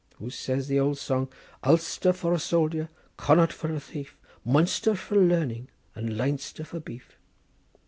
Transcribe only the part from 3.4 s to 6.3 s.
for a thief, Munster for learning, And